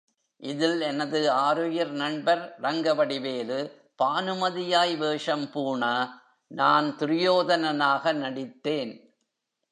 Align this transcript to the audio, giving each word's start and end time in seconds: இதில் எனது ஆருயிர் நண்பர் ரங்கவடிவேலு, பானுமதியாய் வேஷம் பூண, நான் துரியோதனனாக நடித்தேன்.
இதில் 0.37 0.81
எனது 0.81 1.31
ஆருயிர் 1.31 1.91
நண்பர் 1.91 2.55
ரங்கவடிவேலு, 2.61 3.71
பானுமதியாய் 4.03 4.97
வேஷம் 4.97 5.51
பூண, 5.51 6.09
நான் 6.47 6.95
துரியோதனனாக 6.97 8.13
நடித்தேன். 8.13 9.13